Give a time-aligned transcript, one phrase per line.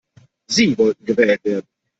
[0.49, 1.67] Sie wollten gewählt werden.